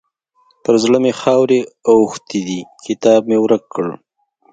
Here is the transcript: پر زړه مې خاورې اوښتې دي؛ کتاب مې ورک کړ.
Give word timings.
پر 0.63 0.73
زړه 0.83 0.97
مې 1.03 1.13
خاورې 1.21 1.59
اوښتې 1.89 2.39
دي؛ 2.47 2.59
کتاب 2.85 3.21
مې 3.29 3.37
ورک 3.43 3.63
کړ. 3.73 3.87